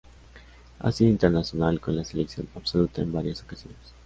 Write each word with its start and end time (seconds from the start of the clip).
Ha 0.79 0.91
sido 0.91 1.11
internacional 1.11 1.79
con 1.79 1.95
la 1.95 2.03
selección 2.03 2.49
absoluta 2.55 3.03
en 3.03 3.11
varias 3.11 3.43
ocasiones. 3.43 3.93